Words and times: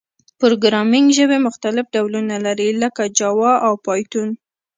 پروګرامینګ 0.39 1.07
ژبي 1.17 1.37
مختلف 1.47 1.85
ډولونه 1.95 2.35
لري، 2.45 2.69
لکه 2.83 3.03
جاوا 3.17 3.53
او 3.67 3.73
پایتون. 3.85 4.29